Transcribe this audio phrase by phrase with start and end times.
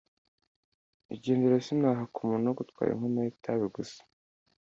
[1.15, 4.01] Igendere sinahaka umuntu wo gutwara inkono y’ itabi gusa